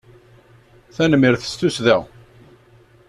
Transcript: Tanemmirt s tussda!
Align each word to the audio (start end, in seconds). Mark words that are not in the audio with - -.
Tanemmirt 0.95 1.41
s 1.49 1.53
tussda! 1.59 1.97